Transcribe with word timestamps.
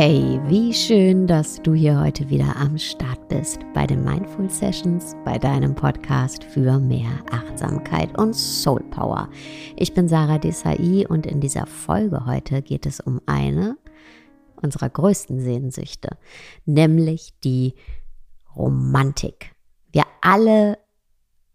Hey, 0.00 0.40
wie 0.46 0.72
schön, 0.72 1.26
dass 1.26 1.60
du 1.60 1.74
hier 1.74 1.98
heute 1.98 2.30
wieder 2.30 2.54
am 2.54 2.78
Start 2.78 3.26
bist 3.26 3.58
bei 3.74 3.84
den 3.84 4.04
Mindful 4.04 4.48
Sessions, 4.48 5.16
bei 5.24 5.38
deinem 5.38 5.74
Podcast 5.74 6.44
für 6.44 6.78
mehr 6.78 7.10
Achtsamkeit 7.32 8.16
und 8.16 8.32
Soul 8.32 8.84
Power. 8.92 9.28
Ich 9.74 9.94
bin 9.94 10.08
Sarah 10.08 10.38
Desai 10.38 11.04
und 11.08 11.26
in 11.26 11.40
dieser 11.40 11.66
Folge 11.66 12.24
heute 12.26 12.62
geht 12.62 12.86
es 12.86 13.00
um 13.00 13.20
eine 13.26 13.76
unserer 14.62 14.88
größten 14.88 15.40
Sehnsüchte, 15.40 16.16
nämlich 16.64 17.32
die 17.42 17.74
Romantik. 18.54 19.50
Wir 19.90 20.04
alle 20.20 20.78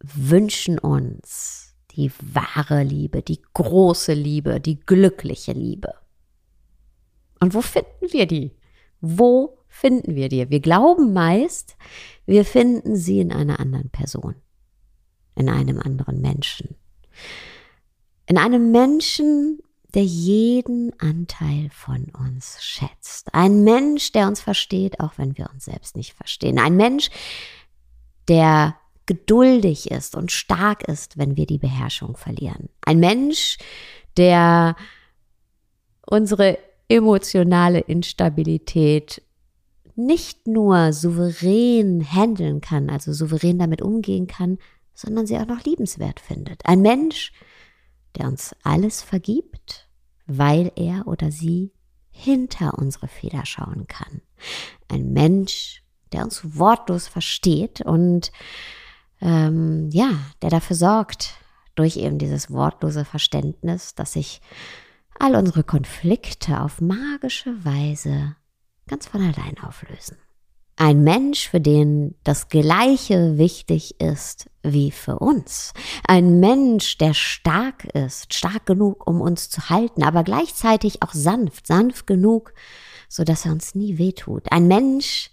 wünschen 0.02 0.80
uns 0.80 1.78
die 1.92 2.12
wahre 2.22 2.84
Liebe, 2.84 3.22
die 3.22 3.40
große 3.54 4.12
Liebe, 4.12 4.60
die 4.60 4.82
glückliche 4.82 5.54
Liebe. 5.54 5.94
Und 7.44 7.54
wo 7.54 7.60
finden 7.60 8.14
wir 8.14 8.26
die? 8.26 8.56
Wo 9.02 9.58
finden 9.68 10.16
wir 10.16 10.30
die? 10.30 10.50
Wir 10.50 10.62
glauben 10.62 11.12
meist, 11.12 11.76
wir 12.26 12.46
finden 12.46 12.96
sie 12.96 13.20
in 13.20 13.34
einer 13.34 13.60
anderen 13.60 13.90
Person, 13.90 14.36
in 15.36 15.50
einem 15.50 15.78
anderen 15.78 16.22
Menschen. 16.22 16.78
In 18.28 18.38
einem 18.38 18.72
Menschen, 18.72 19.60
der 19.94 20.06
jeden 20.06 20.98
Anteil 21.02 21.70
von 21.70 22.06
uns 22.18 22.64
schätzt. 22.64 23.34
Ein 23.34 23.66
Mensch, 23.66 24.14
der 24.14 24.30
uns 24.30 24.40
versteht, 24.40 25.02
auch 25.02 25.18
wenn 25.18 25.38
wir 25.38 25.50
uns 25.54 25.66
selbst 25.66 25.98
nicht 25.98 26.14
verstehen. 26.14 26.58
Ein 26.58 26.78
Mensch, 26.78 27.10
der 28.30 28.78
geduldig 29.06 29.92
ist 29.92 30.16
und 30.16 30.32
stark 30.32 30.88
ist, 30.88 31.18
wenn 31.18 31.36
wir 31.36 31.46
die 31.46 31.58
Beherrschung 31.58 32.16
verlieren. 32.16 32.70
Ein 32.86 33.02
Mensch, 33.02 33.58
der 34.16 34.78
unsere 36.06 36.58
emotionale 36.94 37.80
Instabilität 37.80 39.22
nicht 39.96 40.48
nur 40.48 40.94
souverän 40.94 42.02
handeln 42.02 42.62
kann, 42.62 42.90
also 42.90 43.14
souverän 43.14 43.58
damit 43.60 43.82
umgehen 43.82 44.28
kann, 44.28 44.60
sondern 44.94 45.26
sie 45.26 45.38
auch 45.38 45.48
noch 45.48 45.64
liebenswert 45.64 46.20
findet. 46.20 46.66
Ein 46.66 46.82
Mensch, 46.82 47.32
der 48.16 48.28
uns 48.28 48.56
alles 48.64 49.02
vergibt, 49.02 49.90
weil 50.28 50.72
er 50.76 51.08
oder 51.08 51.32
sie 51.32 51.72
hinter 52.12 52.78
unsere 52.78 53.08
Feder 53.08 53.46
schauen 53.46 53.88
kann. 53.88 54.22
Ein 54.88 55.14
Mensch, 55.14 55.84
der 56.12 56.24
uns 56.24 56.58
wortlos 56.58 57.08
versteht 57.08 57.82
und 57.82 58.32
ähm, 59.20 59.90
ja, 59.92 60.12
der 60.44 60.52
dafür 60.52 60.76
sorgt, 60.76 61.36
durch 61.76 61.98
eben 61.98 62.20
dieses 62.20 62.52
wortlose 62.52 63.04
Verständnis, 63.04 63.96
dass 63.96 64.14
sich 64.14 64.42
all 65.20 65.36
unsere 65.36 65.64
Konflikte 65.64 66.62
auf 66.62 66.82
magische 66.82 67.66
Weise 67.66 68.36
ganz 68.88 69.08
von 69.08 69.22
allein 69.22 69.58
auflösen. 69.62 70.18
Ein 70.76 71.04
Mensch, 71.04 71.50
für 71.50 71.62
den 71.62 72.16
das 72.24 72.50
Gleiche 72.50 73.38
wichtig 73.38 74.02
ist 74.02 74.50
wie 74.64 74.90
für 74.90 75.20
uns. 75.20 75.74
Ein 76.08 76.40
Mensch, 76.40 76.98
der 76.98 77.14
stark 77.14 77.86
ist, 77.94 78.34
stark 78.34 78.66
genug, 78.66 79.06
um 79.08 79.22
uns 79.22 79.50
zu 79.50 79.70
halten, 79.70 80.04
aber 80.04 80.24
gleichzeitig 80.24 81.04
auch 81.04 81.14
sanft, 81.14 81.68
sanft 81.68 82.08
genug, 82.08 82.54
so 83.08 83.24
dass 83.24 83.46
er 83.46 83.52
uns 83.52 83.76
nie 83.76 84.00
wehtut. 84.00 84.52
Ein 84.52 84.68
Mensch, 84.68 85.30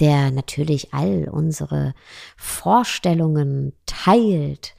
der 0.00 0.32
natürlich 0.32 0.92
all 0.92 1.28
unsere 1.30 1.94
Vorstellungen 2.36 3.74
teilt 3.86 4.74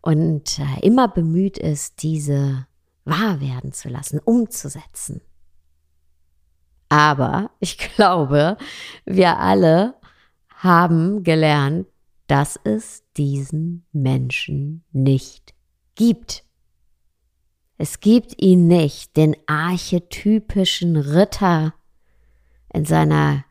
und 0.00 0.60
äh, 0.60 0.86
immer 0.86 1.08
bemüht 1.08 1.58
ist, 1.58 2.04
diese 2.04 2.66
wahr 3.04 3.40
werden 3.40 3.72
zu 3.72 3.88
lassen, 3.88 4.20
umzusetzen. 4.20 5.20
Aber 6.88 7.50
ich 7.60 7.78
glaube, 7.96 8.56
wir 9.04 9.38
alle 9.38 9.94
haben 10.50 11.22
gelernt, 11.22 11.86
dass 12.26 12.60
es 12.62 13.02
diesen 13.16 13.86
Menschen 13.92 14.84
nicht 14.92 15.54
gibt. 15.94 16.44
Es 17.78 18.00
gibt 18.00 18.40
ihn 18.40 18.66
nicht, 18.66 19.16
den 19.16 19.34
archetypischen 19.46 20.96
Ritter 20.96 21.74
in 22.72 22.84
seiner 22.84 23.44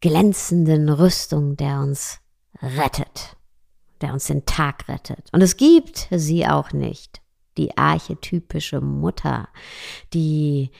glänzenden 0.00 0.88
Rüstung, 0.88 1.56
der 1.56 1.80
uns 1.80 2.20
rettet, 2.62 3.36
der 4.00 4.12
uns 4.12 4.26
den 4.26 4.46
Tag 4.46 4.88
rettet. 4.88 5.28
Und 5.32 5.42
es 5.42 5.56
gibt 5.56 6.08
sie 6.10 6.46
auch 6.46 6.72
nicht, 6.72 7.20
die 7.58 7.76
archetypische 7.76 8.80
Mutter, 8.80 9.48
die 10.14 10.70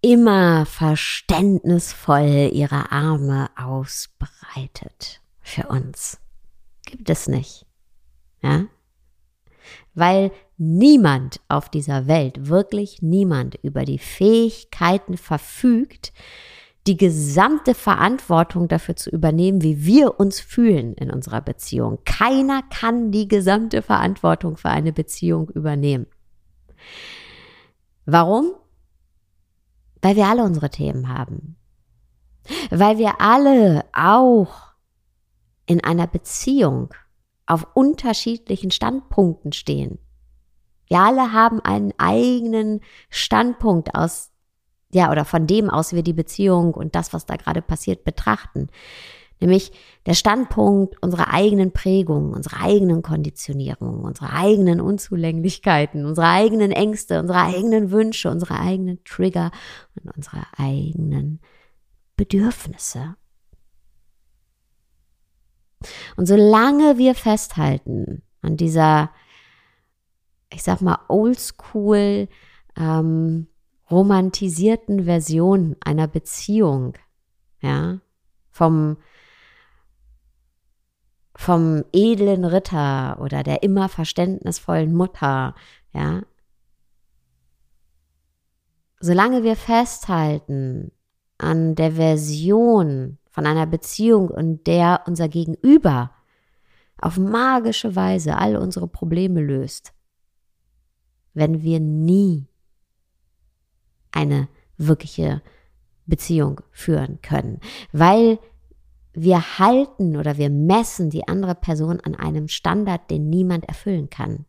immer 0.00 0.66
verständnisvoll 0.66 2.50
ihre 2.52 2.90
Arme 2.92 3.50
ausbreitet 3.56 5.20
für 5.40 5.68
uns. 5.68 6.18
Gibt 6.84 7.10
es 7.10 7.28
nicht. 7.28 7.66
Ja? 8.42 8.66
Weil 9.94 10.30
niemand 10.56 11.40
auf 11.48 11.68
dieser 11.68 12.06
Welt, 12.06 12.48
wirklich 12.48 13.02
niemand 13.02 13.56
über 13.62 13.84
die 13.84 13.98
Fähigkeiten 13.98 15.16
verfügt, 15.16 16.12
die 16.86 16.96
gesamte 16.96 17.74
Verantwortung 17.74 18.68
dafür 18.68 18.94
zu 18.96 19.10
übernehmen, 19.10 19.62
wie 19.62 19.84
wir 19.84 20.20
uns 20.20 20.40
fühlen 20.40 20.94
in 20.94 21.10
unserer 21.10 21.40
Beziehung. 21.40 21.98
Keiner 22.04 22.62
kann 22.62 23.10
die 23.10 23.26
gesamte 23.26 23.82
Verantwortung 23.82 24.56
für 24.56 24.68
eine 24.68 24.92
Beziehung 24.92 25.48
übernehmen. 25.50 26.06
Warum? 28.04 28.52
Weil 30.00 30.14
wir 30.14 30.26
alle 30.26 30.44
unsere 30.44 30.70
Themen 30.70 31.08
haben. 31.08 31.56
Weil 32.70 32.98
wir 32.98 33.20
alle 33.20 33.84
auch 33.92 34.66
in 35.66 35.82
einer 35.82 36.06
Beziehung 36.06 36.94
auf 37.46 37.66
unterschiedlichen 37.74 38.70
Standpunkten 38.70 39.52
stehen. 39.52 39.98
Wir 40.86 41.00
alle 41.00 41.32
haben 41.32 41.60
einen 41.60 41.92
eigenen 41.98 42.80
Standpunkt 43.10 43.96
aus 43.96 44.30
ja, 44.92 45.10
oder 45.10 45.24
von 45.24 45.46
dem 45.46 45.68
aus 45.68 45.92
wir 45.92 46.02
die 46.02 46.12
Beziehung 46.12 46.74
und 46.74 46.94
das, 46.94 47.12
was 47.12 47.26
da 47.26 47.36
gerade 47.36 47.62
passiert, 47.62 48.04
betrachten. 48.04 48.68
Nämlich 49.40 49.72
der 50.06 50.14
Standpunkt 50.14 51.02
unserer 51.02 51.32
eigenen 51.32 51.72
Prägung, 51.72 52.32
unserer 52.32 52.62
eigenen 52.62 53.02
Konditionierung, 53.02 54.00
unserer 54.04 54.32
eigenen 54.32 54.80
Unzulänglichkeiten, 54.80 56.06
unserer 56.06 56.30
eigenen 56.30 56.70
Ängste, 56.72 57.20
unserer 57.20 57.44
eigenen 57.44 57.90
Wünsche, 57.90 58.30
unserer 58.30 58.60
eigenen 58.60 59.02
Trigger 59.04 59.50
und 59.94 60.16
unserer 60.16 60.46
eigenen 60.56 61.40
Bedürfnisse. 62.16 63.16
Und 66.16 66.26
solange 66.26 66.96
wir 66.96 67.14
festhalten 67.14 68.22
an 68.40 68.56
dieser, 68.56 69.10
ich 70.50 70.62
sag 70.62 70.80
mal, 70.80 70.98
oldschool, 71.08 72.28
ähm, 72.78 73.48
romantisierten 73.90 75.04
Version 75.04 75.76
einer 75.80 76.08
Beziehung, 76.08 76.94
ja, 77.60 78.00
vom, 78.50 78.96
vom 81.34 81.84
edlen 81.92 82.44
Ritter 82.44 83.18
oder 83.20 83.42
der 83.42 83.62
immer 83.62 83.88
verständnisvollen 83.88 84.94
Mutter, 84.94 85.54
ja. 85.92 86.22
Solange 88.98 89.42
wir 89.42 89.56
festhalten 89.56 90.90
an 91.38 91.74
der 91.74 91.92
Version 91.92 93.18
von 93.30 93.46
einer 93.46 93.66
Beziehung 93.66 94.28
und 94.30 94.66
der 94.66 95.02
unser 95.06 95.28
Gegenüber 95.28 96.10
auf 96.98 97.18
magische 97.18 97.94
Weise 97.94 98.36
all 98.38 98.56
unsere 98.56 98.88
Probleme 98.88 99.42
löst, 99.42 99.92
wenn 101.34 101.62
wir 101.62 101.78
nie 101.78 102.48
eine 104.16 104.48
wirkliche 104.76 105.42
Beziehung 106.06 106.60
führen 106.72 107.20
können, 107.22 107.60
weil 107.92 108.38
wir 109.12 109.58
halten 109.58 110.16
oder 110.16 110.36
wir 110.36 110.50
messen 110.50 111.10
die 111.10 111.26
andere 111.26 111.54
Person 111.54 112.00
an 112.00 112.14
einem 112.14 112.48
Standard, 112.48 113.10
den 113.10 113.30
niemand 113.30 113.64
erfüllen 113.64 114.10
kann. 114.10 114.44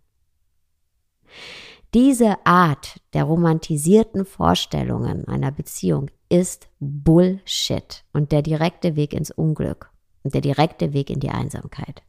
Diese 1.94 2.46
Art 2.46 3.00
der 3.14 3.24
romantisierten 3.24 4.26
Vorstellungen 4.26 5.26
einer 5.28 5.52
Beziehung 5.52 6.12
ist 6.30 6.68
Bullshit 6.80 8.04
und 8.12 8.32
der 8.34 8.42
direkte 8.42 8.98
Weg 8.98 9.14
ins 9.14 9.32
Unglück 9.32 9.90
und 10.24 10.34
der 10.34 10.42
direkte 10.42 10.92
Weg 10.92 11.10
in 11.10 11.22
die 11.22 11.30
Einsamkeit. 11.30 12.04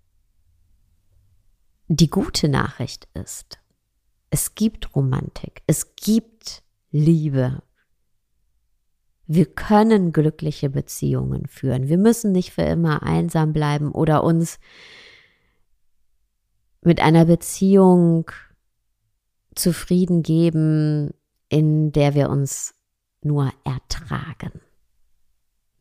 Die 1.87 2.11
gute 2.11 2.49
Nachricht 2.49 3.08
ist, 3.14 3.58
es 4.31 4.56
gibt 4.56 4.94
Romantik, 4.96 5.62
es 5.66 5.94
gibt 5.94 6.62
Liebe. 6.90 7.62
Wir 9.26 9.44
können 9.46 10.12
glückliche 10.12 10.70
Beziehungen 10.70 11.46
führen. 11.46 11.88
Wir 11.88 11.99
müssen 11.99 12.32
nicht 12.32 12.52
für 12.52 12.62
immer 12.62 13.02
einsam 13.02 13.52
bleiben 13.52 13.93
oder 13.93 14.25
uns 14.25 14.58
mit 16.81 17.00
einer 17.00 17.26
Beziehung 17.26 18.31
zufrieden 19.55 20.23
geben, 20.23 21.12
in 21.49 21.93
der 21.93 22.14
wir 22.14 22.31
uns 22.31 22.75
nur 23.23 23.52
ertragen. 23.64 24.62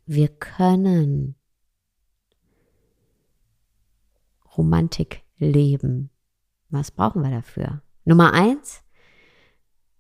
Wir 0.06 0.28
können 0.28 1.36
Romantik 4.58 5.24
leben. 5.38 6.10
Was 6.70 6.92
brauchen 6.92 7.22
wir 7.22 7.32
dafür? 7.32 7.82
Nummer 8.04 8.34
eins, 8.34 8.84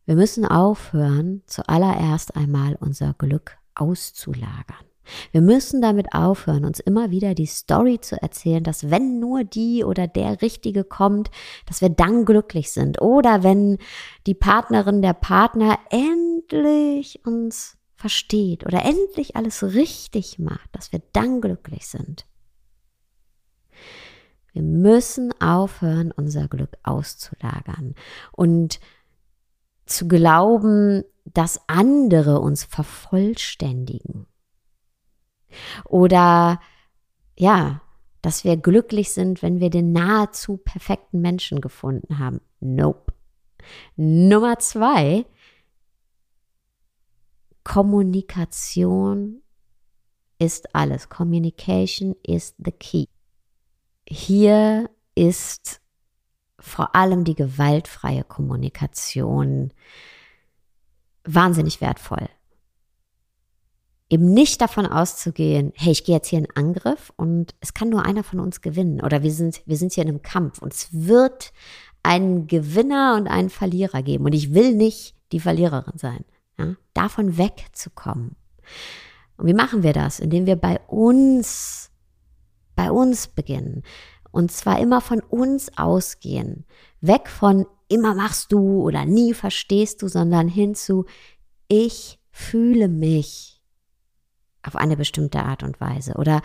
wir 0.07 0.15
müssen 0.15 0.45
aufhören, 0.45 1.44
zuallererst 1.48 2.38
einmal 2.38 2.77
unser 2.80 3.13
Glück 3.13 3.57
auszulagern. 3.75 4.86
Wir 5.31 5.42
müssen 5.42 5.81
damit 5.81 6.13
aufhören, 6.13 6.63
uns 6.63 6.80
immer 6.80 7.12
wieder 7.12 7.33
die 7.33 7.45
Story 7.45 8.00
zu 8.00 8.21
erzählen, 8.21 8.63
dass 8.63 8.89
wenn 8.89 9.19
nur 9.19 9.44
die 9.44 9.83
oder 9.83 10.07
der 10.07 10.42
Richtige 10.42 10.86
kommt, 10.86 11.30
dass 11.65 11.81
wir 11.81 11.89
dann 11.89 12.24
glücklich 12.24 12.71
sind. 12.71 13.01
Oder 13.01 13.44
wenn 13.44 13.80
die 14.25 14.33
Partnerin, 14.33 15.01
der 15.01 15.13
Partner 15.13 15.77
endlich 15.89 17.25
uns 17.25 17.77
versteht 17.95 18.65
oder 18.65 18.86
endlich 18.86 19.36
alles 19.36 19.62
richtig 19.62 20.39
macht, 20.39 20.69
dass 20.71 20.94
wir 20.94 21.01
dann 21.12 21.42
glücklich 21.42 21.88
sind. 21.88 22.25
Wir 24.54 24.62
müssen 24.62 25.33
aufhören, 25.42 26.13
unser 26.15 26.48
Glück 26.48 26.77
auszulagern 26.83 27.94
und 28.31 28.80
zu 29.87 30.07
glauben, 30.07 31.03
dass 31.25 31.61
andere 31.67 32.39
uns 32.39 32.63
vervollständigen. 32.63 34.27
Oder 35.85 36.59
ja, 37.37 37.81
dass 38.21 38.43
wir 38.43 38.57
glücklich 38.57 39.11
sind, 39.11 39.41
wenn 39.41 39.59
wir 39.59 39.69
den 39.69 39.91
nahezu 39.91 40.57
perfekten 40.57 41.21
Menschen 41.21 41.61
gefunden 41.61 42.19
haben. 42.19 42.41
Nope. 42.59 43.13
Nummer 43.95 44.59
zwei, 44.59 45.25
Kommunikation 47.63 49.41
ist 50.39 50.73
alles. 50.73 51.09
Communication 51.09 52.15
is 52.23 52.55
the 52.57 52.71
key. 52.71 53.05
Hier 54.07 54.89
ist 55.15 55.81
vor 56.67 56.95
allem 56.95 57.23
die 57.23 57.35
gewaltfreie 57.35 58.23
Kommunikation 58.23 59.71
wahnsinnig 61.23 61.81
wertvoll 61.81 62.27
eben 64.09 64.33
nicht 64.33 64.61
davon 64.61 64.85
auszugehen, 64.85 65.73
hey, 65.75 65.91
ich 65.91 66.03
gehe 66.03 66.15
jetzt 66.15 66.27
hier 66.27 66.39
in 66.39 66.47
Angriff 66.55 67.11
und 67.17 67.55
es 67.59 67.73
kann 67.73 67.89
nur 67.89 68.05
einer 68.05 68.23
von 68.23 68.39
uns 68.39 68.61
gewinnen 68.61 69.01
oder 69.01 69.23
wir 69.23 69.31
sind, 69.31 69.61
wir 69.65 69.77
sind 69.77 69.93
hier 69.93 70.03
in 70.03 70.09
einem 70.09 70.21
Kampf 70.21 70.61
und 70.61 70.73
es 70.73 70.87
wird 70.91 71.51
einen 72.03 72.47
Gewinner 72.47 73.15
und 73.17 73.27
einen 73.27 73.49
Verlierer 73.49 74.01
geben 74.03 74.25
und 74.25 74.33
ich 74.33 74.53
will 74.53 74.73
nicht 74.73 75.15
die 75.33 75.39
Verliererin 75.39 75.97
sein. 75.97 76.23
Ja? 76.57 76.75
Davon 76.93 77.37
wegzukommen. 77.37 78.35
Und 79.35 79.47
wie 79.47 79.53
machen 79.53 79.83
wir 79.83 79.93
das? 79.93 80.19
Indem 80.19 80.45
wir 80.45 80.55
bei 80.55 80.79
uns, 80.87 81.91
bei 82.75 82.91
uns 82.91 83.27
beginnen. 83.27 83.83
Und 84.37 84.51
zwar 84.51 84.77
immer 84.77 85.01
von 85.01 85.19
uns 85.19 85.79
ausgehen. 85.79 86.67
Weg 87.01 87.27
von 87.27 87.65
immer 87.87 88.13
machst 88.13 88.51
du 88.51 88.83
oder 88.83 89.03
nie 89.03 89.33
verstehst 89.33 90.03
du, 90.03 90.07
sondern 90.07 90.47
hin 90.47 90.75
zu 90.75 91.05
ich 91.67 92.19
fühle 92.29 92.87
mich 92.87 93.63
auf 94.61 94.75
eine 94.75 94.95
bestimmte 94.95 95.39
Art 95.39 95.63
und 95.63 95.81
Weise. 95.81 96.13
Oder 96.17 96.43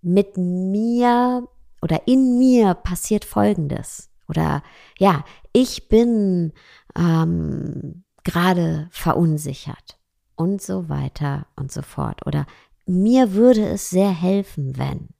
mit 0.00 0.38
mir 0.38 1.46
oder 1.82 2.08
in 2.08 2.38
mir 2.38 2.72
passiert 2.72 3.26
Folgendes. 3.26 4.08
Oder 4.26 4.62
ja, 4.98 5.22
ich 5.52 5.90
bin 5.90 6.54
ähm, 6.96 8.04
gerade 8.24 8.88
verunsichert 8.90 9.98
und 10.34 10.62
so 10.62 10.88
weiter 10.88 11.46
und 11.56 11.70
so 11.70 11.82
fort. 11.82 12.26
Oder 12.26 12.46
mir 12.86 13.34
würde 13.34 13.68
es 13.68 13.90
sehr 13.90 14.08
helfen, 14.08 14.78
wenn. 14.78 15.10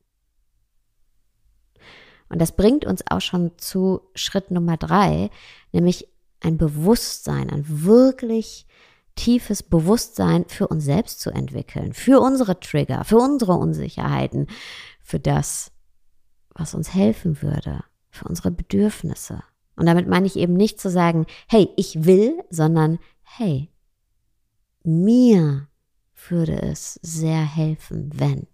Und 2.29 2.41
das 2.41 2.53
bringt 2.53 2.85
uns 2.85 3.03
auch 3.09 3.21
schon 3.21 3.53
zu 3.59 4.01
Schritt 4.15 4.51
Nummer 4.51 4.77
drei, 4.77 5.31
nämlich 5.73 6.09
ein 6.41 6.59
Bewusstsein, 6.59 7.51
ein 7.51 7.65
wirklich 7.67 8.67
tiefes 9.15 9.63
Bewusstsein 9.63 10.45
für 10.49 10.69
uns 10.69 10.85
selbst 10.85 11.21
zu 11.21 11.31
entwickeln, 11.31 11.93
für 11.93 12.21
unsere 12.21 12.61
Trigger, 12.61 13.05
für 13.05 13.19
unsere 13.19 13.55
Unsicherheiten, 13.55 14.47
für 15.01 15.19
das, 15.19 15.73
was 16.51 16.75
uns 16.75 16.95
helfen 16.95 17.43
würde, 17.43 17.85
für 18.11 18.29
unsere 18.29 18.51
Bedürfnisse. 18.51 19.43
Und 19.77 19.87
damit 19.87 20.09
meine 20.09 20.27
ich 20.27 20.37
eben 20.37 20.55
nicht 20.55 20.81
zu 20.81 20.91
sagen, 20.91 21.27
hey, 21.49 21.69
ich 21.77 22.05
will, 22.05 22.43
sondern 22.51 22.99
hey, 23.23 23.71
mir 24.85 25.69
würde 26.29 26.61
es 26.63 26.95
sehr 27.03 27.43
helfen, 27.43 28.11
wenn. 28.15 28.47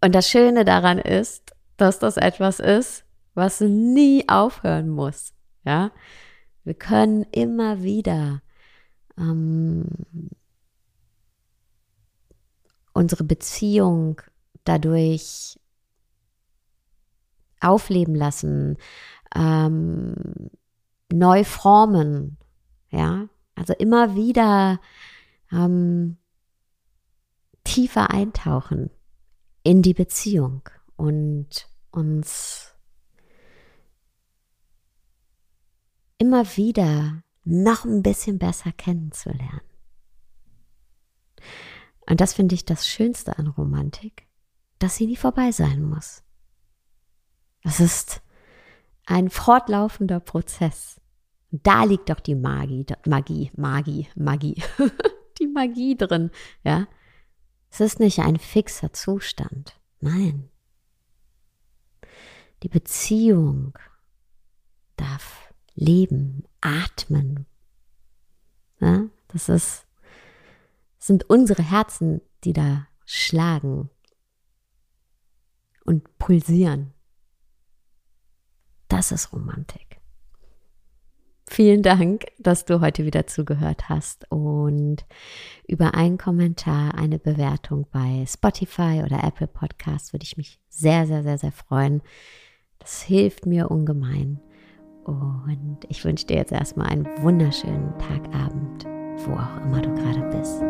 Und 0.00 0.14
das 0.14 0.28
Schöne 0.28 0.64
daran 0.64 0.98
ist, 0.98 1.54
dass 1.76 1.98
das 1.98 2.16
etwas 2.16 2.60
ist, 2.60 3.04
was 3.34 3.60
nie 3.60 4.28
aufhören 4.28 4.88
muss. 4.88 5.32
Ja, 5.64 5.90
wir 6.64 6.74
können 6.74 7.24
immer 7.32 7.82
wieder 7.82 8.42
ähm, 9.16 9.86
unsere 12.92 13.24
Beziehung 13.24 14.20
dadurch 14.64 15.58
aufleben 17.60 18.14
lassen, 18.14 18.76
ähm, 19.34 20.14
neu 21.12 21.44
formen, 21.44 22.38
ja, 22.90 23.28
also 23.54 23.72
immer 23.74 24.14
wieder 24.14 24.80
ähm, 25.50 26.18
tiefer 27.64 28.10
eintauchen 28.10 28.90
in 29.68 29.82
die 29.82 29.92
Beziehung 29.92 30.66
und 30.96 31.68
uns 31.90 32.74
immer 36.16 36.56
wieder 36.56 37.22
noch 37.44 37.84
ein 37.84 38.02
bisschen 38.02 38.38
besser 38.38 38.72
kennenzulernen. 38.72 39.60
Und 42.08 42.22
das 42.22 42.32
finde 42.32 42.54
ich 42.54 42.64
das 42.64 42.88
Schönste 42.88 43.36
an 43.36 43.46
Romantik, 43.46 44.26
dass 44.78 44.96
sie 44.96 45.06
nie 45.06 45.16
vorbei 45.16 45.52
sein 45.52 45.82
muss. 45.82 46.22
Es 47.62 47.78
ist 47.78 48.22
ein 49.04 49.28
fortlaufender 49.28 50.20
Prozess. 50.20 50.98
Da 51.50 51.84
liegt 51.84 52.08
doch 52.08 52.20
die 52.20 52.36
Magie, 52.36 52.86
Magie, 53.06 53.50
Magie, 53.54 54.08
Magie, 54.14 54.62
die 55.38 55.46
Magie 55.46 55.94
drin, 55.94 56.30
ja. 56.64 56.88
Es 57.70 57.80
ist 57.80 58.00
nicht 58.00 58.20
ein 58.20 58.38
fixer 58.38 58.92
Zustand. 58.92 59.78
Nein. 60.00 60.50
Die 62.62 62.68
Beziehung 62.68 63.78
darf 64.96 65.52
leben, 65.74 66.44
atmen. 66.60 67.46
Ja, 68.80 69.04
das 69.28 69.48
ist, 69.48 69.86
sind 70.98 71.30
unsere 71.30 71.62
Herzen, 71.62 72.20
die 72.44 72.52
da 72.52 72.86
schlagen 73.04 73.90
und 75.84 76.18
pulsieren. 76.18 76.92
Das 78.88 79.12
ist 79.12 79.32
Romantik. 79.32 79.87
Vielen 81.50 81.82
Dank, 81.82 82.26
dass 82.38 82.66
du 82.66 82.80
heute 82.80 83.04
wieder 83.04 83.26
zugehört 83.26 83.88
hast 83.88 84.30
und 84.30 85.04
über 85.66 85.94
einen 85.94 86.18
Kommentar, 86.18 86.94
eine 86.94 87.18
Bewertung 87.18 87.86
bei 87.90 88.24
Spotify 88.28 89.02
oder 89.04 89.24
Apple 89.24 89.46
Podcasts 89.46 90.12
würde 90.12 90.24
ich 90.24 90.36
mich 90.36 90.60
sehr, 90.68 91.06
sehr, 91.06 91.22
sehr, 91.22 91.38
sehr 91.38 91.52
freuen. 91.52 92.02
Das 92.78 93.02
hilft 93.02 93.46
mir 93.46 93.70
ungemein. 93.70 94.40
Und 95.04 95.78
ich 95.88 96.04
wünsche 96.04 96.26
dir 96.26 96.36
jetzt 96.36 96.52
erstmal 96.52 96.88
einen 96.88 97.06
wunderschönen 97.22 97.94
Tagabend, 97.98 98.84
wo 99.24 99.32
auch 99.32 99.64
immer 99.64 99.80
du 99.80 99.94
gerade 99.94 100.20
bist. 100.36 100.60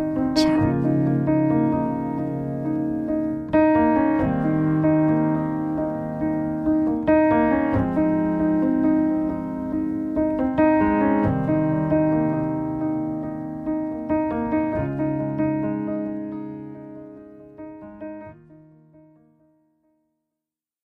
Ciao. 0.41 1.38